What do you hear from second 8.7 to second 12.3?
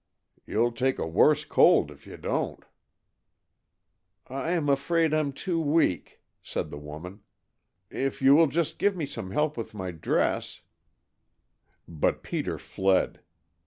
give me some help with my dress" But